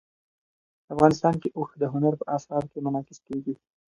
[0.93, 3.53] افغانستان کې اوښ د هنر په اثار کې منعکس کېږي.